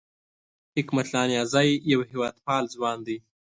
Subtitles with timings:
[0.77, 3.17] حکمت الله نیازی یو هېواد پال ځوان دی